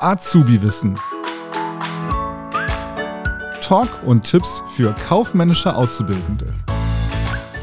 [0.00, 0.98] Azubi-Wissen.
[3.62, 6.52] Talk und Tipps für kaufmännische Auszubildende.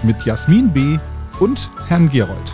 [0.02, 0.98] Mit Jasmin B.
[1.40, 2.54] und Herrn Gerold.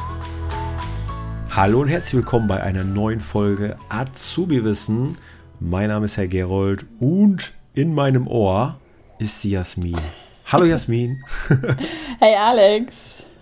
[1.50, 5.18] Hallo und herzlich willkommen bei einer neuen Folge Azubi-Wissen.
[5.62, 8.82] Mein Name ist Herr Gerold und in meinem Ohr
[9.18, 9.98] ist die Jasmin.
[10.46, 11.23] Hallo Jasmin.
[12.20, 12.93] Hey Alex.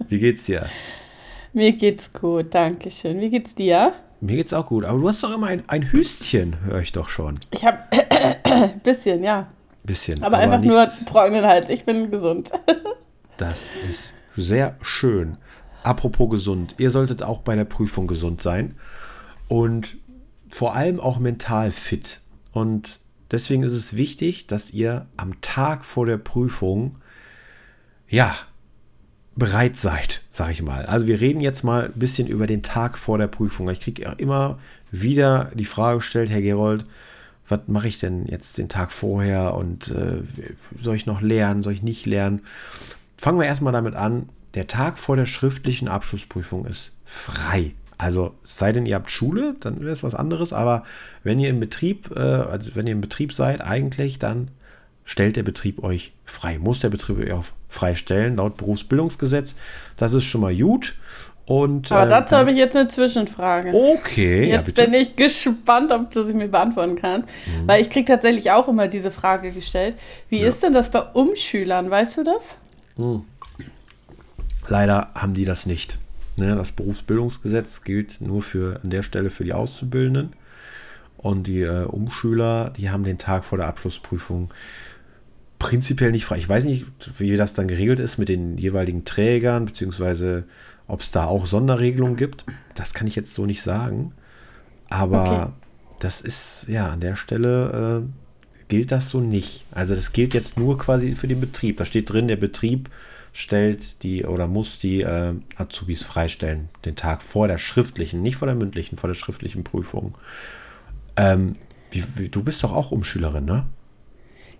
[0.07, 0.69] Wie geht's dir?
[1.51, 3.19] Mir geht's gut, danke schön.
[3.19, 3.93] Wie geht's dir?
[4.19, 7.09] Mir geht's auch gut, aber du hast doch immer ein, ein Hüstchen, höre ich doch
[7.09, 7.39] schon.
[7.51, 9.47] Ich habe ein bisschen, ja.
[9.83, 10.21] Bisschen.
[10.23, 11.69] Aber, einfach nur trockenen Hals.
[11.69, 12.51] Ich bin gesund.
[13.37, 15.37] Das ist sehr schön.
[15.83, 18.73] Apropos gesund, ihr solltet auch bei der Prüfung gesund sein
[19.47, 19.97] und
[20.49, 22.21] vor allem auch mental fit.
[22.51, 26.97] Und deswegen ist es wichtig, dass ihr am Tag vor der Prüfung,
[28.09, 28.35] ja,
[29.37, 30.85] bereit seid, sag ich mal.
[30.87, 33.69] Also wir reden jetzt mal ein bisschen über den Tag vor der Prüfung.
[33.69, 34.57] Ich kriege immer
[34.91, 36.85] wieder die Frage gestellt, Herr Gerold,
[37.47, 40.23] was mache ich denn jetzt den Tag vorher und äh,
[40.81, 42.41] soll ich noch lernen, soll ich nicht lernen?
[43.15, 44.29] Fangen wir erstmal damit an.
[44.55, 47.73] Der Tag vor der schriftlichen Abschlussprüfung ist frei.
[47.99, 50.51] Also es sei denn, ihr habt Schule, dann wäre es was anderes.
[50.51, 50.83] Aber
[51.23, 54.49] wenn ihr im Betrieb, äh, also wenn ihr im Betrieb seid, eigentlich, dann
[55.07, 56.59] stellt der Betrieb euch frei.
[56.59, 59.55] Muss der Betrieb euch auch freistellen, laut Berufsbildungsgesetz.
[59.95, 60.95] Das ist schon mal gut.
[61.45, 63.73] Und, Aber ähm, dazu habe ich jetzt eine Zwischenfrage.
[63.73, 64.83] Okay, ja, Jetzt bitte.
[64.83, 67.29] bin ich gespannt, ob du sie mir beantworten kannst.
[67.65, 69.95] Weil ich kriege tatsächlich auch immer diese Frage gestellt.
[70.27, 71.89] Wie ist denn das bei Umschülern?
[71.89, 72.57] Weißt du das?
[74.67, 75.97] Leider haben die das nicht.
[76.35, 80.33] Ne, das Berufsbildungsgesetz gilt nur für an der Stelle für die Auszubildenden.
[81.15, 84.53] Und die äh, Umschüler, die haben den Tag vor der Abschlussprüfung
[85.67, 86.37] prinzipiell nicht frei.
[86.37, 86.85] Ich weiß nicht,
[87.17, 90.45] wie das dann geregelt ist mit den jeweiligen Trägern, beziehungsweise
[90.87, 92.45] ob es da auch Sonderregelungen gibt.
[92.73, 94.13] Das kann ich jetzt so nicht sagen.
[94.89, 95.51] Aber Okay.
[95.99, 99.65] das ist, ja, an der Stelle äh, gilt das so nicht.
[99.71, 101.75] Also das gilt jetzt nur quasi für den Betrieb.
[101.75, 102.89] Da steht drin, der Betrieb
[103.33, 108.45] stellt die oder muss die äh, Azubis freistellen, den Tag vor der schriftlichen, nicht vor
[108.45, 110.17] der mündlichen, vor der schriftlichen Prüfung.
[111.17, 111.57] Ähm,
[111.91, 113.65] wie, wie, du bist doch auch Umschülerin, ne?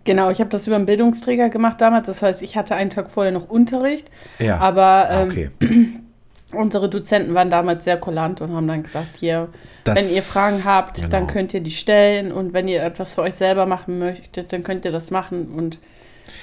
[0.07, 2.07] Genau, ich habe das über einen Bildungsträger gemacht damals.
[2.07, 4.09] Das heißt, ich hatte einen Tag vorher noch Unterricht.
[4.39, 4.57] Ja.
[4.57, 5.49] Aber Ah, ähm, okay.
[6.53, 9.49] unsere Dozenten waren damals sehr kulant und haben dann gesagt, hier,
[9.83, 11.27] Das- wenn ihr Fragen habt, dann genau.
[11.27, 12.31] könnt ihr die stellen.
[12.31, 15.47] Und wenn ihr etwas für euch selber machen möchtet, dann könnt ihr das machen.
[15.55, 15.79] Und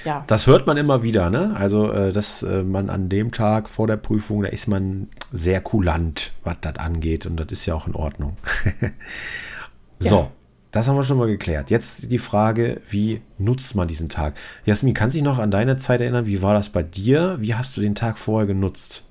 [0.05, 0.25] ja.
[0.27, 1.55] Das hört man immer wieder, ne?
[1.59, 5.61] Also, äh, dass äh, man an dem Tag vor der Prüfung, da ist man sehr
[5.63, 7.25] kulant, was das angeht.
[7.27, 8.37] Und das ist ja auch in Ordnung.
[9.99, 10.31] so, Ja.
[10.75, 11.71] Das haben wir schon mal geklärt.
[11.71, 14.35] Jetzt die Frage, wie nutzt man diesen Tag?
[14.65, 16.27] Jasmin, kannst du dich noch an deine Zeit erinnern?
[16.27, 17.37] Wie war das bei dir?
[17.39, 19.05] Wie hast du den Tag vorher genutzt?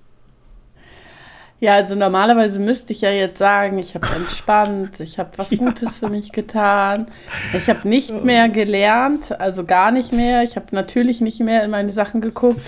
[1.61, 5.99] Ja, also normalerweise müsste ich ja jetzt sagen, ich habe entspannt, ich habe was Gutes
[5.99, 7.07] für mich getan.
[7.53, 10.43] Ich habe nicht mehr gelernt, also gar nicht mehr.
[10.43, 12.59] Ich habe natürlich nicht mehr in meine Sachen geguckt.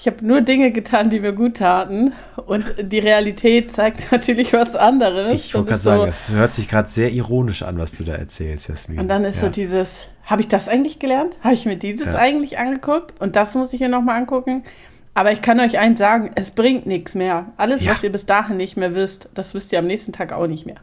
[0.00, 2.14] Ich habe nur Dinge getan, die mir gut taten.
[2.46, 5.34] Und die Realität zeigt natürlich was anderes.
[5.34, 8.04] Ich wollte Das gerade ist sagen, es hört sich gerade sehr ironisch an, was du
[8.04, 8.98] da erzählst, Jasmin.
[8.98, 9.42] Und dann ist ja.
[9.42, 11.36] so dieses, habe ich das eigentlich gelernt?
[11.42, 12.14] Habe ich mir dieses Ja.
[12.16, 13.20] eigentlich angeguckt?
[13.20, 14.64] Und das muss ich mir nochmal angucken.
[15.12, 17.46] Aber ich kann euch eins sagen, es bringt nichts mehr.
[17.58, 17.92] Alles, Ja.
[17.92, 20.64] was ihr bis dahin nicht mehr wisst, das wisst ihr am nächsten Tag auch nicht
[20.64, 20.76] mehr.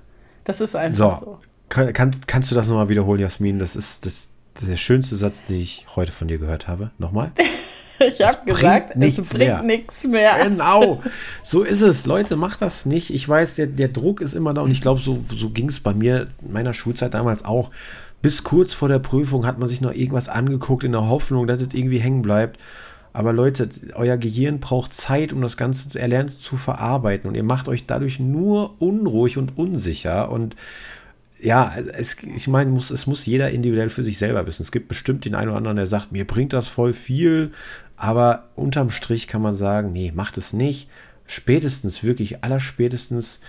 [0.43, 1.39] Das ist einfach So, so.
[1.69, 3.57] Kann, kann, kannst du das nochmal wiederholen, Jasmin?
[3.57, 4.29] Das ist das,
[4.61, 6.91] der schönste Satz, den ich heute von dir gehört habe.
[6.99, 7.31] Nochmal?
[8.07, 10.37] Ich habe gesagt, nichts es bringt nichts mehr.
[10.43, 11.01] Genau,
[11.43, 12.05] so ist es.
[12.05, 13.09] Leute, macht das nicht.
[13.13, 15.79] Ich weiß, der, der Druck ist immer da und ich glaube, so, so ging es
[15.79, 17.71] bei mir in meiner Schulzeit damals auch.
[18.21, 21.61] Bis kurz vor der Prüfung hat man sich noch irgendwas angeguckt in der Hoffnung, dass
[21.61, 22.59] es irgendwie hängen bleibt.
[23.13, 27.67] Aber Leute, euer Gehirn braucht Zeit, um das Ganze erlernt zu verarbeiten und ihr macht
[27.67, 30.55] euch dadurch nur unruhig und unsicher und
[31.41, 34.63] ja, es, ich meine, muss, es muss jeder individuell für sich selber wissen.
[34.63, 37.51] Es gibt bestimmt den einen oder anderen, der sagt, mir bringt das voll viel,
[37.95, 40.89] aber unterm Strich kann man sagen, nee, macht es nicht.
[41.25, 43.39] Spätestens, wirklich allerspätestens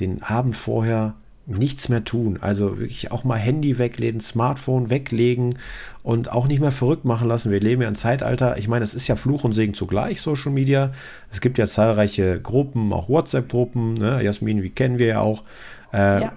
[0.00, 1.14] den Abend vorher
[1.46, 2.38] nichts mehr tun.
[2.40, 5.54] Also wirklich auch mal Handy weglegen, Smartphone weglegen
[6.02, 7.50] und auch nicht mehr verrückt machen lassen.
[7.50, 10.52] Wir leben ja im Zeitalter, ich meine, es ist ja Fluch und Segen zugleich, Social
[10.52, 10.92] Media.
[11.30, 14.22] Es gibt ja zahlreiche Gruppen, auch WhatsApp-Gruppen, ne?
[14.22, 15.44] Jasmin, wie kennen wir ja auch,
[15.92, 16.32] äh, Ja.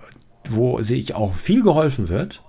[0.50, 2.42] Wo sich auch viel geholfen wird,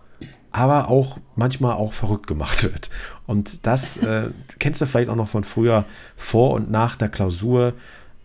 [0.51, 2.91] aber auch manchmal auch verrückt gemacht wird.
[3.27, 5.85] Und das äh, kennst du vielleicht auch noch von früher,
[6.17, 7.75] vor und nach der Klausur.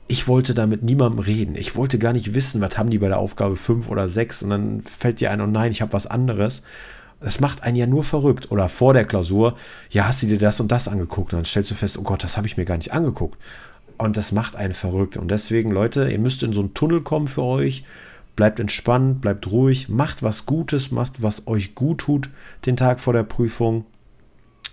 [0.07, 1.55] Ich wollte da mit niemandem reden.
[1.55, 4.49] Ich wollte gar nicht wissen, was haben die bei der Aufgabe 5 oder 6 und
[4.51, 6.63] dann fällt dir ein, oh nein, ich habe was anderes.
[7.19, 8.51] Das macht einen ja nur verrückt.
[8.51, 9.57] Oder vor der Klausur,
[9.89, 11.33] ja, hast du dir das und das angeguckt?
[11.33, 13.37] Und dann stellst du fest, oh Gott, das habe ich mir gar nicht angeguckt.
[13.97, 15.17] Und das macht einen verrückt.
[15.17, 17.83] Und deswegen, Leute, ihr müsst in so einen Tunnel kommen für euch.
[18.37, 22.29] Bleibt entspannt, bleibt ruhig, macht was Gutes, macht was euch gut tut
[22.65, 23.85] den Tag vor der Prüfung.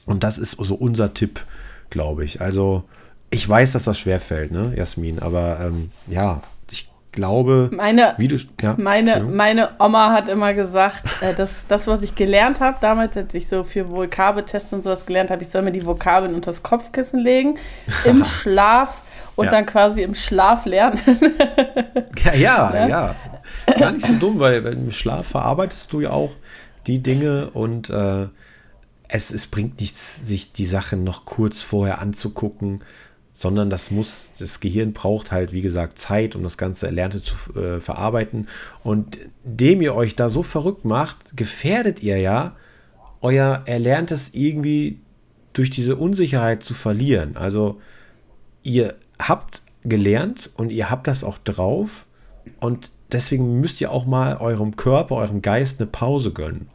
[0.06, 1.44] Und das ist so unser Tipp,
[1.90, 2.40] glaube ich.
[2.40, 2.84] Also
[3.30, 8.74] ich weiß, dass das schwerfällt, ne, Jasmin, aber ähm, ja, ich glaube, meine, du, ja,
[8.76, 13.32] meine, meine Oma hat immer gesagt, äh, dass das, was ich gelernt habe, damals, als
[13.34, 16.62] ich so für Vokabeltests und sowas gelernt habe, ich soll mir die Vokabeln unter das
[16.62, 17.58] Kopfkissen legen,
[18.04, 19.00] im Schlaf
[19.36, 19.50] und ja.
[19.50, 21.00] dann quasi im Schlaf lernen.
[22.24, 23.16] ja, ja, ja, ja.
[23.78, 26.32] Gar nicht so dumm, weil, weil im Schlaf verarbeitest du ja auch
[26.86, 28.26] die Dinge und äh,
[29.08, 32.82] es, es bringt nichts, sich die Sachen noch kurz vorher anzugucken,
[33.32, 37.34] sondern das muss, das Gehirn braucht halt, wie gesagt, Zeit, um das ganze Erlernte zu
[37.58, 38.48] äh, verarbeiten.
[38.82, 42.56] Und indem ihr euch da so verrückt macht, gefährdet ihr ja
[43.20, 45.00] euer Erlerntes irgendwie
[45.52, 47.36] durch diese Unsicherheit zu verlieren.
[47.36, 47.80] Also
[48.62, 52.06] ihr habt gelernt und ihr habt das auch drauf
[52.60, 56.68] und deswegen müsst ihr auch mal eurem Körper, eurem Geist eine Pause gönnen.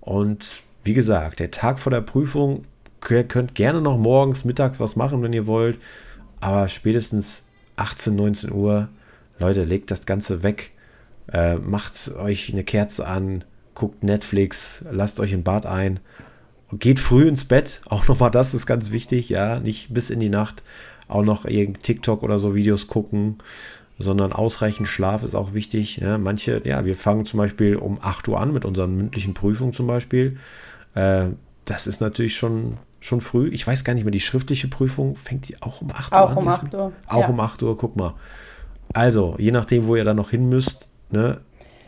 [0.00, 2.64] Und wie gesagt, der Tag vor der Prüfung,
[3.10, 5.78] ihr könnt gerne noch morgens, mittags was machen, wenn ihr wollt,
[6.40, 7.44] aber spätestens
[7.76, 8.88] 18, 19 Uhr,
[9.38, 10.72] Leute, legt das Ganze weg,
[11.32, 13.44] äh, macht euch eine Kerze an,
[13.74, 16.00] guckt Netflix, lasst euch in Bad ein,
[16.72, 20.28] geht früh ins Bett, auch nochmal das ist ganz wichtig, ja, nicht bis in die
[20.28, 20.62] Nacht
[21.08, 23.38] auch noch irgendein TikTok oder so Videos gucken,
[23.98, 25.98] sondern ausreichend Schlaf ist auch wichtig.
[25.98, 29.72] Ja, manche, ja, wir fangen zum Beispiel um 8 Uhr an mit unseren mündlichen Prüfungen
[29.72, 30.38] zum Beispiel.
[30.94, 31.26] Äh,
[31.64, 33.48] das ist natürlich schon, schon früh.
[33.48, 36.30] Ich weiß gar nicht mehr, die schriftliche Prüfung fängt die auch um 8 Uhr auch
[36.30, 36.36] an?
[36.36, 36.92] Auch um 8 Uhr.
[37.06, 37.28] Auch ja.
[37.28, 38.14] um 8 Uhr, guck mal.
[38.92, 41.40] Also, je nachdem, wo ihr dann noch hin müsst, ne,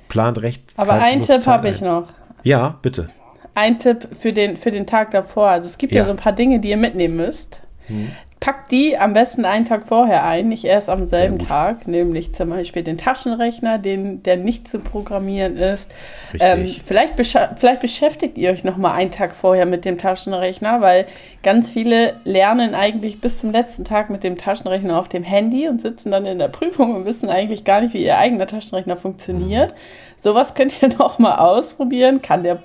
[0.08, 0.62] plant recht.
[0.76, 2.08] Aber einen Tipp habe ich noch.
[2.42, 3.08] Ja, bitte.
[3.54, 5.48] Ein Tipp für den, für den Tag davor.
[5.48, 7.60] Also es gibt ja, ja so ein paar Dinge, die ihr mitnehmen müsst.
[7.86, 12.34] Hm packt die am besten einen Tag vorher ein, nicht erst am selben Tag, nämlich
[12.34, 15.90] zum Beispiel den Taschenrechner, den, der nicht zu programmieren ist.
[16.38, 21.06] Ähm, vielleicht, vielleicht beschäftigt ihr euch noch mal einen Tag vorher mit dem Taschenrechner, weil
[21.42, 25.80] ganz viele lernen eigentlich bis zum letzten Tag mit dem Taschenrechner auf dem Handy und
[25.80, 29.72] sitzen dann in der Prüfung und wissen eigentlich gar nicht, wie ihr eigener Taschenrechner funktioniert.
[29.72, 29.76] Mhm.
[30.18, 32.20] Sowas könnt ihr noch mal ausprobieren.
[32.20, 32.62] Kann der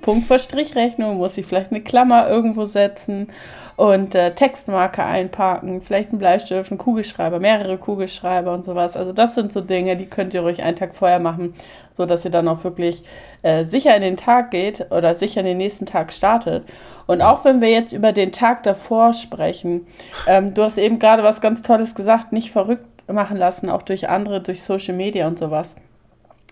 [0.00, 3.28] Punkt vor Strichrechnung, muss ich vielleicht eine Klammer irgendwo setzen
[3.76, 8.96] und äh, Textmarke einparken, vielleicht ein Bleistift, einen Kugelschreiber, mehrere Kugelschreiber und sowas.
[8.96, 11.54] Also das sind so Dinge, die könnt ihr ruhig einen Tag vorher machen,
[11.92, 13.04] so dass ihr dann auch wirklich
[13.42, 16.64] äh, sicher in den Tag geht oder sicher in den nächsten Tag startet.
[17.06, 19.86] Und auch wenn wir jetzt über den Tag davor sprechen,
[20.26, 24.08] ähm, du hast eben gerade was ganz Tolles gesagt, nicht verrückt machen lassen, auch durch
[24.08, 25.76] andere, durch Social Media und sowas.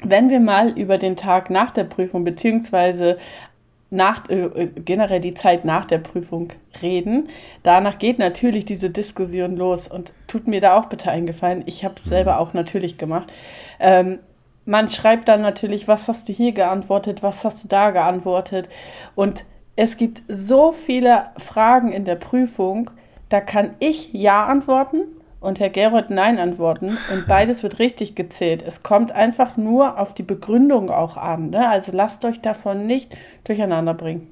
[0.02, 3.19] Wenn wir mal über den Tag nach der Prüfung beziehungsweise
[3.90, 6.52] nach, äh, generell die Zeit nach der Prüfung
[6.82, 7.28] reden.
[7.62, 11.62] Danach geht natürlich diese Diskussion los und tut mir da auch bitte eingefallen.
[11.66, 12.10] Ich habe es mhm.
[12.10, 13.32] selber auch natürlich gemacht.
[13.78, 14.19] Ähm,
[14.64, 18.69] man schreibt dann natürlich, was hast du hier geantwortet, was hast du da geantwortet.
[19.14, 19.44] Und
[19.76, 22.90] es gibt so viele Fragen in der Prüfung,
[23.28, 25.02] da kann ich Ja antworten
[25.41, 28.62] und Herr Gerold Nein antworten und beides wird richtig gezählt.
[28.67, 31.50] Es kommt einfach nur auf die Begründung auch an.
[31.50, 31.69] Ne?
[31.69, 34.29] Also lasst euch davon nicht durcheinander bringen.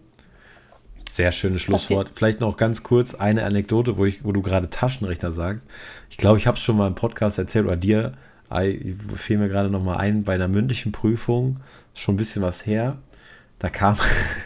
[1.09, 2.11] Sehr schönes Schlusswort.
[2.13, 5.63] Vielleicht noch ganz kurz eine Anekdote, wo, ich, wo du gerade Taschenrechner sagst.
[6.11, 8.15] Ich glaube, ich habe es schon mal im Podcast erzählt oder dir.
[8.61, 11.61] Ich fiel mir gerade noch mal ein bei einer mündlichen Prüfung,
[11.95, 12.99] schon ein bisschen was her.
[13.61, 13.97] Da kam,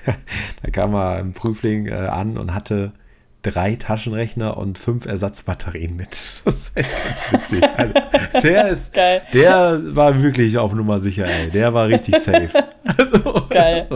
[0.62, 2.92] da kam er im Prüfling äh, an und hatte
[3.42, 6.08] drei Taschenrechner und fünf Ersatzbatterien mit.
[6.44, 7.64] Das ist echt ganz witzig.
[7.76, 7.94] Also,
[8.42, 9.22] der ist, Geil.
[9.32, 11.50] der war wirklich auf Nummer sicher, ey.
[11.50, 12.48] Der war richtig safe.
[12.96, 13.86] Also, Geil.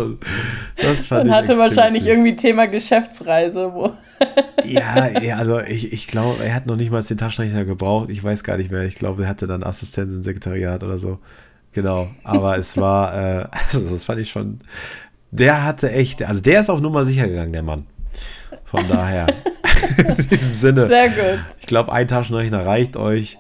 [0.77, 2.13] Das fand und hatte wahrscheinlich witzig.
[2.13, 3.93] irgendwie Thema Geschäftsreise, wo.
[4.65, 8.11] ja, ja, also ich, ich glaube, er hat noch nicht mal den Taschenrechner gebraucht.
[8.11, 8.83] Ich weiß gar nicht mehr.
[8.85, 11.19] Ich glaube, er hatte dann Assistenz im Sekretariat oder so.
[11.73, 12.11] Genau.
[12.23, 14.59] Aber es war, äh, also das fand ich schon.
[15.31, 17.87] Der hatte echt, also der ist auf Nummer sicher gegangen, der Mann.
[18.73, 19.27] Von daher,
[19.99, 20.87] in diesem Sinne.
[20.87, 21.45] Sehr gut.
[21.61, 23.37] Ich glaube, ein Taschenrechner reicht euch,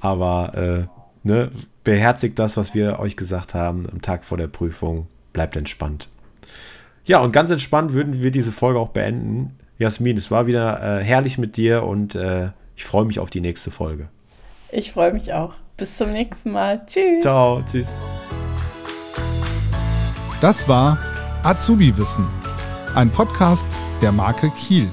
[0.00, 1.50] aber äh, ne,
[1.84, 5.06] beherzigt das, was wir euch gesagt haben am Tag vor der Prüfung.
[5.34, 6.08] Bleibt entspannt.
[7.04, 9.58] Ja, und ganz entspannt würden wir diese Folge auch beenden.
[9.78, 13.42] Jasmin, es war wieder äh, herrlich mit dir und äh, ich freue mich auf die
[13.42, 14.08] nächste Folge.
[14.72, 15.52] Ich freue mich auch.
[15.76, 16.80] Bis zum nächsten Mal.
[16.86, 17.20] Tschüss.
[17.20, 17.62] Ciao.
[17.70, 17.88] Tschüss.
[20.40, 20.98] Das war
[21.42, 22.26] Azubi Wissen,
[22.94, 24.90] ein Podcast der Marke Kiel.